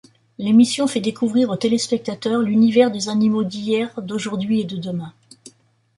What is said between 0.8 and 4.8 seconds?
fait découvrir au téléspectateur l'univers des animaux d'hier, d'aujourd'hui et de